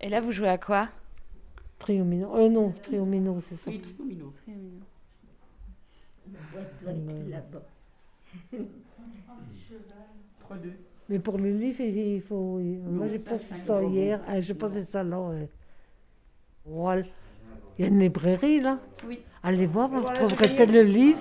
[0.00, 0.88] Et là, vous jouez à quoi?
[1.78, 2.34] Triomino.
[2.36, 3.70] Euh, non, Triomino, c'est ça.
[3.70, 4.32] Oui, Triomino.
[4.48, 4.52] Euh,
[10.40, 10.72] 3-2.
[11.08, 12.58] Mais pour le livre, il faut.
[12.60, 14.20] Moi, j'ai c'est ça hier.
[14.26, 15.18] Ah, j'ai posé ça là.
[16.64, 17.02] Voilà.
[17.78, 18.78] Il y a une librairie là.
[19.06, 19.20] Oui.
[19.42, 21.20] Allez voir, vous trouverez tel le livre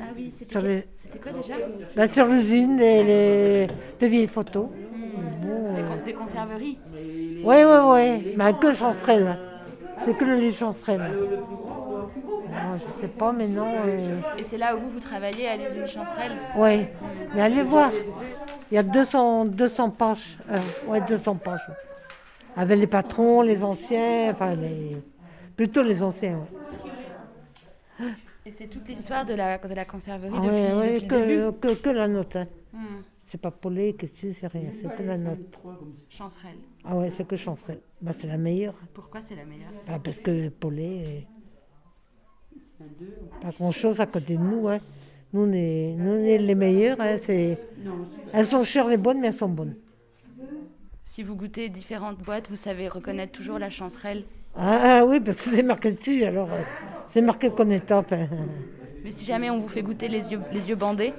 [0.00, 1.54] Ah oui, c'était les, c'était quoi déjà?
[1.94, 3.66] Bah, sur l'usine, les, les,
[3.98, 4.66] des vieilles photos.
[4.66, 4.72] Bon,
[5.42, 5.48] des,
[5.82, 6.78] euh, con- des conserveries.
[7.46, 8.34] Oui, oui, oui.
[8.36, 9.38] Mais que chancerelle.
[10.04, 11.10] C'est que le livre chancerelle.
[11.10, 13.66] Moi, je sais pas, mais non.
[13.86, 16.86] euh, Et c'est là où vous, vous travaillez à l'usine Chancerelle Oui,
[17.34, 17.90] mais allez voir.
[18.70, 20.38] Il y a 200, 200 pages.
[20.50, 20.58] Euh,
[20.88, 21.66] ouais, 200 pages.
[22.56, 24.96] Avec les patrons, les anciens, enfin, les...
[25.56, 26.38] plutôt les anciens.
[28.00, 28.06] ouais.
[28.46, 31.58] Et c'est toute l'histoire de la, de la conserverie Ah depuis, ouais, depuis le début
[31.60, 32.36] que, que, que la note.
[32.36, 32.46] hein.
[32.72, 33.02] Hmm.
[33.28, 35.38] C'est pas Paulet, que c'est c'est rien, c'est que la note.
[36.08, 36.58] Chancerelle.
[36.84, 37.80] Ah ouais, c'est que chancerelle.
[38.00, 38.74] Bah, c'est la meilleure.
[38.94, 39.72] Pourquoi c'est la meilleure?
[39.86, 41.26] Bah, parce que Paulet,
[42.80, 42.84] euh,
[43.40, 44.68] pas grand-chose à côté de nous.
[44.68, 44.78] Hein.
[45.32, 47.00] Nous, on est, nous, on est les meilleurs.
[47.00, 47.58] hein, c'est...
[48.32, 49.74] Elles sont chères les bonnes, mais elles sont bonnes.
[51.02, 54.22] Si vous goûtez différentes boîtes, vous savez reconnaître toujours la Chancerelle.
[54.54, 56.60] Ah, ah oui, parce que c'est marqué dessus, alors euh,
[57.08, 58.12] c'est marqué qu'on est top.
[58.12, 58.28] hein.
[59.02, 61.12] Mais si jamais on vous fait goûter les yeux, les yeux bandés,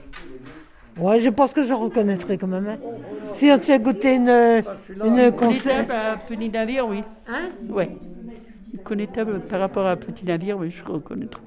[1.00, 2.67] Ouais, je pense que je reconnaîtrai quand même.
[2.67, 2.78] hein.
[3.34, 4.64] Si on te fait goûter une,
[5.03, 5.86] une concert.
[6.28, 7.03] Petit Navire, oui.
[7.28, 7.50] Hein?
[7.70, 7.92] Ouais.
[8.84, 11.42] Connétable par rapport à Petit Navire, oui, je reconnaîtrai.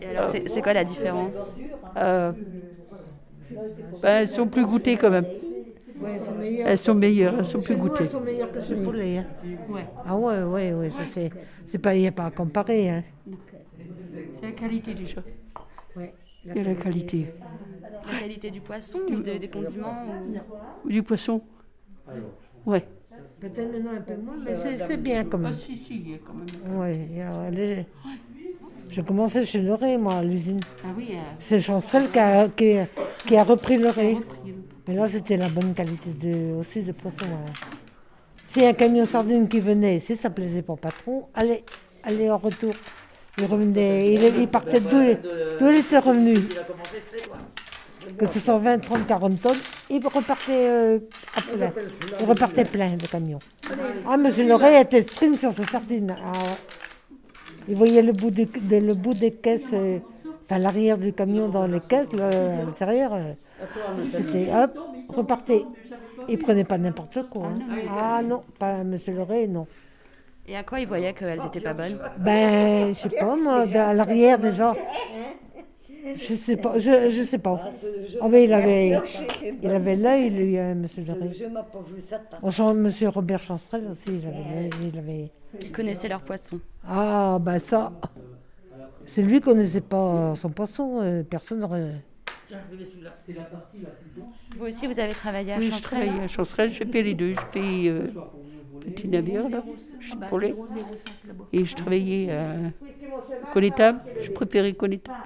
[0.00, 1.54] et alors c'est c'est quoi la différence?
[1.96, 2.32] Euh,
[4.02, 5.24] ben, elles sont plus goûtées quand même.
[6.00, 6.68] Ouais, c'est meilleur.
[6.68, 8.04] Elles sont meilleures, elles sont plus goûtées.
[8.04, 9.18] elles sont meilleures que chez Poulet.
[9.18, 9.26] hein.
[9.68, 9.86] Ouais.
[10.04, 11.30] Ah ouais, ouais, ouais, ça c'est.
[11.66, 12.90] C'est pas, il n'y a pas à comparer.
[12.90, 13.04] Hein.
[14.40, 15.22] C'est la qualité déjà.
[15.96, 16.12] Ouais,
[16.44, 17.26] Il y a la qualité.
[18.12, 20.04] La qualité du poisson ou des, des condiments
[20.84, 21.40] ou- Du poisson
[22.66, 22.86] Ouais.
[23.40, 25.52] Peut-être maintenant un peu moins, mais c'est- c'est bien quand même.
[25.52, 26.78] si, si, il y a quand même.
[26.78, 27.86] Ouais, il y a- les-
[28.90, 30.60] J'ai commencé chez Loré, moi, à l'usine.
[30.84, 32.86] Ah oui, euh, C'est Chancel qui a, qui, a-
[33.26, 34.18] qui a repris Loré.
[34.86, 37.24] Mais là, c'était la bonne qualité de, aussi de poisson.
[37.24, 37.52] hein.
[38.46, 41.64] S'il y a un camion sardine qui venait ici, ça plaisait pour patron, allez,
[42.04, 42.72] allez en retour.
[43.38, 44.88] Il revenait, il, il partait d'où
[45.58, 46.34] d'où il était revenu.
[48.18, 49.52] Que ce soit 20, 30, 40 tonnes,
[49.90, 50.98] il repartait euh,
[51.36, 51.72] à plein.
[52.20, 53.38] Il repartait plein de camions.
[54.08, 56.14] Ah, monsieur Loré était string sur ses sardines.
[56.18, 56.32] Ah.
[57.68, 59.98] Il voyait le bout, de, de- le bout des caisses, euh,
[60.44, 63.14] enfin l'arrière du camion dans les caisses, là, à l'intérieur.
[63.14, 63.32] euh,
[64.12, 64.78] C'était hop,
[65.08, 65.64] repartait.
[66.28, 67.46] Il prenait pas n'importe quoi.
[67.46, 67.58] hein.
[67.98, 69.66] Ah non, pas Monsieur Loré, non.
[70.46, 71.98] Et à quoi ils voyaient qu'elles étaient pas bonnes?
[72.18, 74.74] Ben, je sais pas, moi, à l'arrière déjà.
[76.04, 77.70] Je sais pas, je, je sais pas.
[78.20, 79.00] Oh, mais il avait,
[79.62, 81.30] il avait l'œil, lui, hein, Monsieur Loré.
[82.42, 85.30] Bonjour, Monsieur Robert Chancerelle aussi, il avait il avait.
[85.60, 86.60] Ils connaissaient leur poisson.
[86.86, 87.92] Ah, ben ça.
[89.06, 92.02] C'est lui qui connaissait pas son poisson, euh, personne n'aurait.
[94.56, 97.14] Vous aussi, vous avez travaillé à oui, je Chancerelle travaille à Chancerelle, je fais les
[97.14, 97.34] deux.
[97.34, 98.06] Je fais euh,
[98.80, 99.62] Petit Navire, là,
[100.00, 100.54] chez Paulet.
[101.52, 102.56] Et je travaillais à
[103.52, 104.00] Connétable.
[104.20, 105.18] Je préférais Connétable.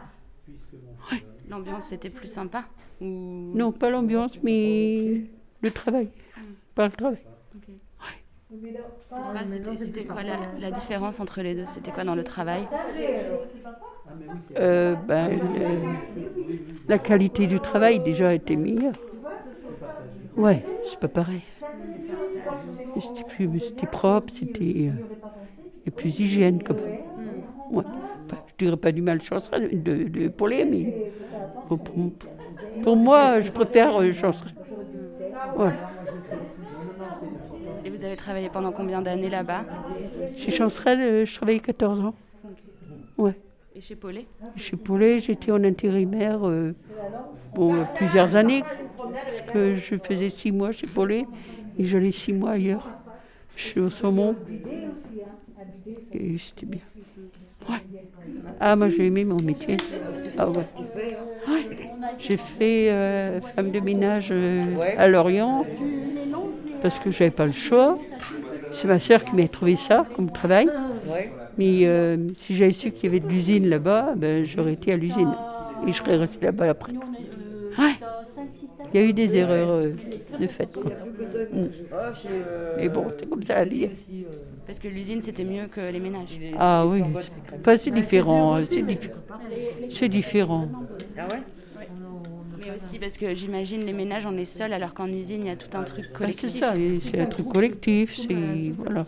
[1.51, 2.65] L'ambiance c'était plus sympa
[3.01, 3.53] ou...
[3.55, 5.23] Non, pas l'ambiance, mais
[5.63, 6.09] le travail.
[6.75, 7.19] Pas le travail.
[9.15, 11.67] Pourquoi C'était c'était quoi la, la différence entre les deux?
[11.67, 12.67] C'était quoi dans le travail?
[14.59, 15.79] Euh, ben, le-
[16.89, 18.95] la qualité du travail déjà était meilleure.
[20.37, 21.43] Ouais, c'est pas pareil.
[22.99, 24.93] C'était plus- C'était propre, c'était euh,
[25.87, 26.99] et plus hygiène quand même.
[27.71, 27.85] Ouais.
[28.59, 31.13] Je dirais pas du mal chancerelle de, de Paulet, mais
[32.83, 34.55] pour, moi, je préfère euh, chancerelle.
[35.55, 35.77] Voilà.
[37.85, 39.65] Et vous avez travaillé pendant combien d'années là-bas?
[40.37, 42.15] Chez Chancerelle, euh, je travaillais 14 ans.
[43.17, 43.35] Ouais.
[43.77, 44.27] Et chez Paulet?
[44.57, 46.75] Chez Poulet, j'étais en intérimaire euh,
[47.55, 48.65] bon, plusieurs années,
[48.97, 51.27] parce que je faisais six mois chez Poulet
[51.79, 52.91] et j'allais six mois ailleurs,
[53.55, 54.35] chez au saumon.
[56.13, 56.81] Et c'était bien.
[57.69, 57.77] Ouais.
[58.61, 59.77] Ah, moi j'ai aimé mon métier.
[60.37, 60.49] Ah.
[60.49, 61.69] Ouais.
[62.19, 64.65] J'ai fait euh, femme de ménage euh,
[64.97, 65.65] à Lorient,
[66.83, 67.99] parce que j'avais pas le choix.
[68.71, 70.69] C'est ma sœur qui m'a trouvé ça comme travail.
[71.57, 74.97] Mais euh, si j'avais su qu'il y avait de l'usine là-bas, ben, j'aurais été à
[74.97, 75.33] l'usine.
[75.87, 76.93] Et je serais restée là-bas après.
[78.93, 79.91] Il y a eu des erreurs euh,
[80.41, 80.73] de fait.
[80.73, 80.91] Quoi.
[81.53, 81.67] Mm.
[82.79, 83.89] Mais bon, c'est comme ça la vie.
[84.67, 86.39] Parce que l'usine c'était mieux que les ménages.
[86.59, 87.03] Ah oui,
[87.77, 88.57] c'est différent.
[88.57, 89.11] euh, C'est diffé-
[89.89, 90.69] c'est différent.
[92.59, 95.51] Mais aussi parce que j'imagine les ménages, on est seul, alors qu'en usine, il y
[95.51, 96.51] a tout un truc Ah, collectif.
[96.51, 99.07] c'est ça, c'est un truc collectif, c'est voilà,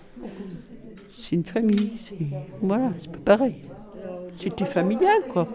[1.11, 2.17] c'est une famille, c'est
[2.61, 3.56] voilà, c'est pas pareil.
[4.37, 5.49] C'était familial quoi.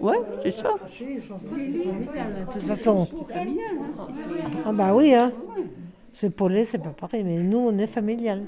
[0.00, 0.74] Ouais, c'est ça.
[1.00, 3.08] De toute façon.
[4.64, 5.32] Ah bah oui, hein.
[6.12, 8.44] C'est Paulet, c'est pas pareil, mais nous, on est familial.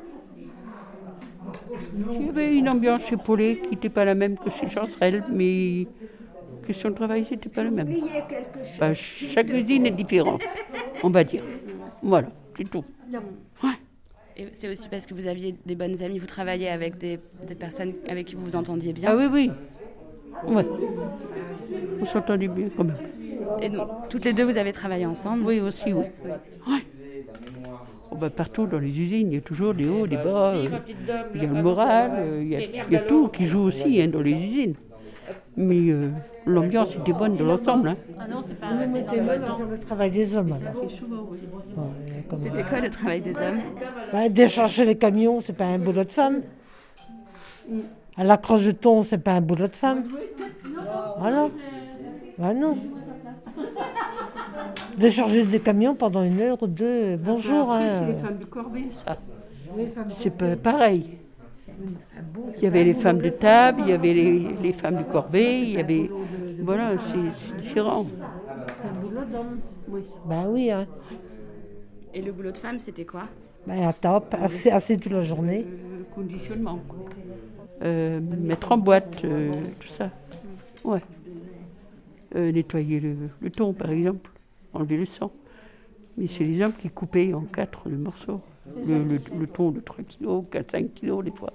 [1.94, 5.24] Il y avait une ambiance chez Paulet qui n'était pas la même que chez Chancerelle,
[5.30, 5.86] mais
[6.66, 7.88] question de travail, c'était pas la même.
[8.78, 10.42] Bah, chaque usine est différente,
[11.02, 11.42] on va dire.
[12.02, 12.84] Voilà, c'est tout.
[14.36, 17.54] Et c'est aussi parce que vous aviez des bonnes amies, vous travaillez avec des, des
[17.54, 19.10] personnes avec qui vous vous entendiez bien.
[19.10, 19.50] Ah oui, oui.
[20.48, 20.66] Ouais.
[22.00, 22.96] On s'entendait bien quand même.
[23.60, 25.44] Et donc, toutes les deux, vous avez travaillé ensemble.
[25.44, 26.04] Oui, aussi, oui.
[26.24, 26.84] Ouais.
[28.12, 30.54] Oh, bah, partout dans les usines, il y a toujours des hauts, des bas.
[30.54, 30.66] euh,
[31.34, 33.60] Il y a le moral, euh, il y a, il y a tout qui joue
[33.60, 34.74] aussi hein, dans les usines.
[35.56, 36.08] Mais euh,
[36.46, 37.90] l'ambiance était bonne de l'ensemble.
[37.90, 37.96] hein.
[38.18, 40.54] Vous nous mettez mal sur le travail des hommes.
[42.28, 43.60] comme- C'était quoi le travail des hommes?
[44.12, 46.42] Bah, décharger les camions, c'est pas un boulot de femme.
[48.16, 50.04] À la de thon, c'est pas un boulot de femme.
[51.18, 51.48] Voilà.
[52.38, 52.76] Bah non.
[54.98, 57.70] Décharger des camions pendant une heure ou deux, bonjour.
[57.72, 57.88] Hein.
[57.90, 59.16] c'est les femmes de corvée, ça.
[60.08, 61.18] C'est pas pareil.
[62.58, 65.62] Il y avait les femmes de table, il y avait les, les femmes du corbeil,
[65.62, 66.10] il y avait.
[66.62, 68.04] Voilà, c'est- c'est différent.
[70.26, 70.86] Bah oui, hein.
[72.12, 73.22] Et le boulot de femme, c'était quoi?
[73.66, 75.64] Bah, à top, assez, assez toute la journée.
[75.66, 76.98] Euh, conditionnement, quoi.
[77.82, 80.10] Euh, mettre en boîte, euh, tout ça.
[80.84, 81.00] Ouais.
[82.36, 84.30] Euh, nettoyer le, le thon, par exemple,
[84.74, 85.32] enlever le sang.
[86.16, 88.40] Mais c'est les hommes qui coupaient en quatre le morceau.
[88.86, 91.52] Le, le, le thon de 3 kilos, 4-5 kilos des fois.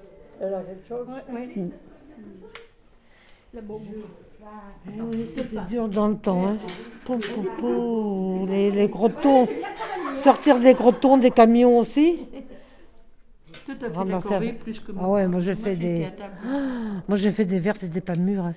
[4.87, 6.45] Oui, c'était dur dans le temps.
[6.45, 6.57] Hein.
[7.05, 8.45] Pou, pou, pou.
[8.47, 9.47] Les, les gros thons.
[10.15, 12.25] Sortir des gros thons des camions aussi.
[13.79, 16.07] Tout à fait d'accord, plus que Ah ouais, moi j'ai fait des.
[17.07, 18.43] Moi j'ai fait des vertes et des pas mûres.
[18.45, 18.53] la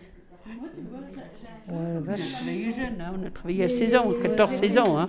[1.75, 2.20] On vache.
[2.20, 4.99] a travaillé jeune, hein, on a travaillé à 16 ans, 14-16 ans.
[4.99, 5.09] Hein.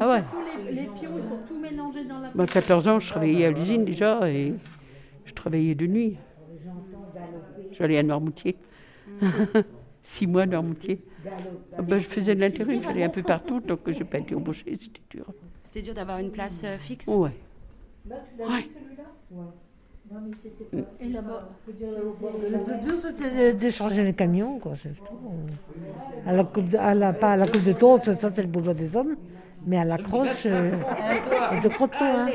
[0.00, 0.22] Ah ouais
[0.66, 3.50] Les, les pions, ils sont tout mélangés dans la Bah, 14 ans, je travaillais à
[3.50, 4.54] l'usine déjà et
[5.24, 6.16] je travaillais de nuit.
[7.72, 8.56] J'allais à Noirmoutier.
[10.02, 11.00] Six mois à Noirmoutier.
[11.78, 14.34] Ah bah, je faisais de l'intérim, j'allais un peu partout, donc je n'ai pas été
[14.34, 15.26] embauchée, c'était dur.
[15.64, 17.30] C'était dur d'avoir une place euh, fixe Ouais.
[18.08, 18.68] Ouais.
[21.00, 25.04] Et là-bas, Le dur c'était de décharger les camions, quoi, c'est tout.
[26.26, 28.42] À la coupe de, à la, pas à la coupe de thon, ça ça, c'est
[28.42, 29.16] le boulot des hommes,
[29.64, 30.70] mais à la croche, euh,
[31.62, 32.04] de gros thon.
[32.04, 32.28] Hein.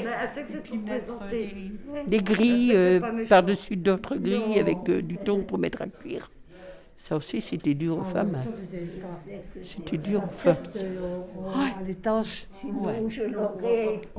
[2.08, 6.32] Des grilles euh, par-dessus d'autres grilles avec euh, du thon pour mettre à cuire.
[7.08, 8.36] Ça aussi, c'était dur aux femmes.
[8.36, 8.50] hein.
[9.64, 10.58] C'était dur aux femmes.
[11.56, 12.48] À l'étanche.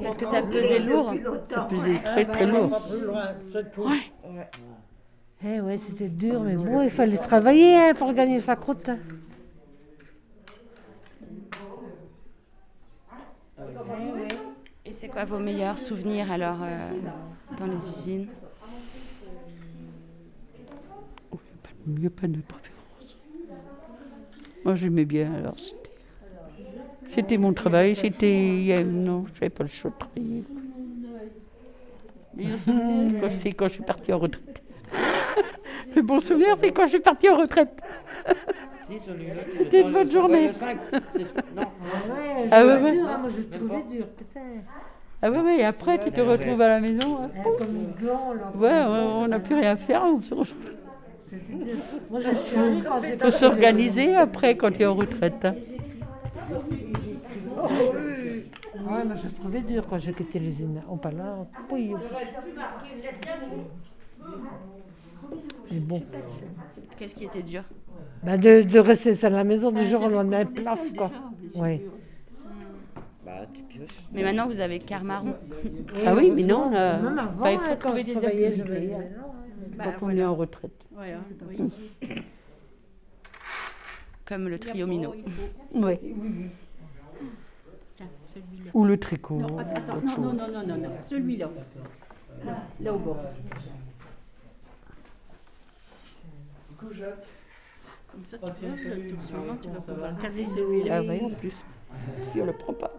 [0.02, 1.12] Parce que ça pesait lourd.
[1.50, 2.80] Ça pesait très très lourd.
[3.76, 4.10] Ouais.
[5.44, 8.88] Eh ouais, c'était dur, mais bon, il fallait travailler hein, pour gagner sa croûte.
[14.86, 16.90] Et c'est quoi vos meilleurs souvenirs alors euh,
[17.58, 18.28] dans les usines?
[21.86, 22.77] Il n'y a pas de préférence.
[24.68, 25.90] Moi, j'aimais bien, alors c'était.
[27.06, 28.84] C'était mon travail, c'était.
[28.86, 30.44] Non, je n'avais pas le choix de travailler.
[33.30, 34.62] C'est quand je suis partie en retraite.
[35.96, 37.80] Le bon souvenir, c'est quand je suis partie en retraite.
[39.56, 40.48] C'était une bonne journée.
[40.48, 40.52] Ouais,
[42.50, 43.00] Ah ouais, c'était ouais.
[43.00, 44.40] hein, moi je trouvais dur, putain.
[45.22, 47.18] Ah ouais, ouais, et après, tu te retrouves à la maison.
[47.22, 47.30] hein.
[47.38, 48.60] Hein, comme une.
[48.60, 50.02] Ouais, on n'a plus rien à faire.
[50.04, 50.44] On se- Moi
[51.30, 53.18] j'étais.
[53.20, 55.44] faut s'organiser après quand tu es en retraite.
[55.44, 55.54] hein.
[58.90, 60.80] Ouais, moi je trouvais dur quand j'ai quitté l'usine.
[60.88, 61.36] On pas là,
[61.70, 61.92] oui.
[65.70, 66.02] Mais bon,
[66.98, 67.62] Qu'est-ce qui était dur?
[68.24, 71.10] Bah de, de rester seul à la maison du jour au lendemain, plaf quoi.
[71.54, 71.84] Ouais.
[74.12, 75.34] Mais maintenant, vous avez Carmaron.
[76.04, 78.90] Ah oui, mais non, avant, bah, il faut quand trouver je des activités
[79.78, 79.92] hein.
[79.98, 80.72] quand on est en retraite.
[80.92, 81.70] voilà, oui.
[84.26, 85.14] Comme le trio Minot.
[85.72, 85.94] Oui.
[87.96, 88.70] Tiens, celui-là.
[88.74, 89.36] Ou le tricot.
[89.40, 91.48] Non, attends, non, non, non, non, non, non, celui-là.
[92.44, 93.18] Là, là au bord.
[96.78, 98.44] Comme ça, tu
[99.34, 100.96] moment, tu vas pouvoir caser celui-là.
[100.98, 101.54] Ah oui, en plus.
[102.22, 102.92] Si on ne le prend pas.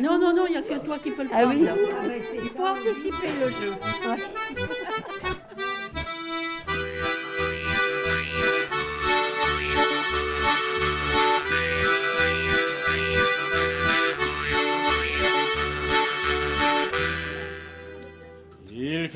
[0.00, 1.54] Non, non, non, il n'y a que toi qui peux le Ah prendre.
[1.58, 1.64] oui.
[1.64, 1.74] là.
[2.34, 3.72] Il faut anticiper le jeu.
[5.22, 5.40] Thank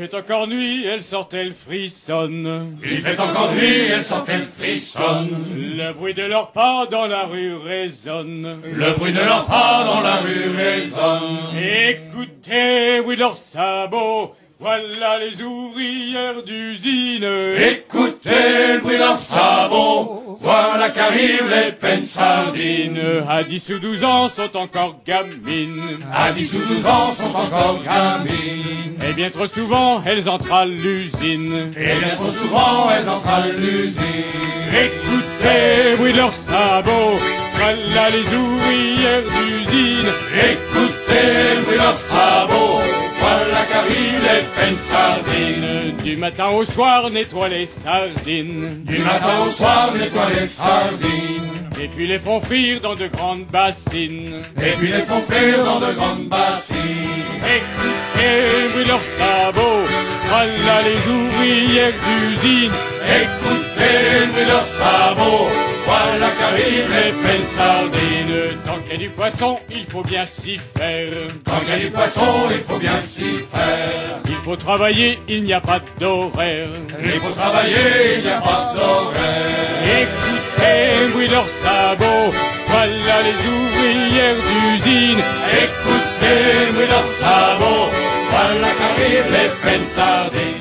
[0.01, 2.75] fait encore nuit, elle sort, elle frissonne.
[2.83, 5.37] Il fait encore nuit, elle sort, elle frissonne.
[5.55, 8.63] Le bruit de leurs pas dans la rue résonne.
[8.65, 11.39] Le bruit de leurs pas dans la rue résonne.
[11.87, 14.35] Écoutez, oui, leurs sabots.
[14.59, 17.29] Voilà les ouvrières d'usine.
[17.59, 20.39] Écoutez le bruit de leurs sabots.
[20.41, 23.23] Voilà qu'arrivent les peines sardines.
[23.29, 25.99] À 10 ou 12 ans sont encore gamines.
[26.11, 28.90] À 10 ou 12 ans sont encore gamines.
[29.11, 31.73] Et bien trop souvent, elles entrent à l'usine.
[31.77, 34.05] Et bien trop souvent, elles entrent à l'usine.
[34.71, 37.19] Écoutez, oui, leurs sabots.
[37.55, 40.13] Voilà les ouvrières d'usine.
[40.33, 42.79] Écoutez de leurs sabots.
[43.19, 45.97] Voilà qu'arrivent les peines sardines.
[46.05, 48.85] Du matin au soir, nettoie les sardines.
[48.85, 51.51] Du matin au soir, nettoie les sardines.
[51.83, 54.35] Et puis les font frire dans de grandes bassines.
[54.63, 56.79] Et puis les font frire dans de grandes bassines.
[57.43, 59.87] Écoutez, oui, leurs sabots.
[60.29, 62.73] Voilà les ouvrières d'usine.
[63.23, 65.49] Écoutez de leurs sabots.
[65.87, 68.61] Voilà qu'arrivent les peines sardines.
[68.65, 71.13] Tant qu'il y a du poisson, il faut bien s'y faire.
[71.45, 74.21] Quand il y a du poisson, il faut bien s'y faire.
[74.27, 76.69] Il faut travailler, il n'y a pas d'horaire.
[77.03, 79.71] Il faut travailler, il n'y a pas d'horaire.
[80.03, 82.33] Écoutez, oui, leurs sabots.
[82.69, 85.23] Voilà les ouvrières d'usine.
[85.65, 88.00] Écoutez de leurs sabots.
[88.43, 90.60] Voilà qu'arrivent les peines sardines.